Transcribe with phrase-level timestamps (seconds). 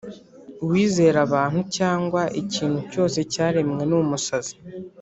[0.63, 4.55] Uwizera abantu cyangwa ikintu cyose cyaremwe ni umusazi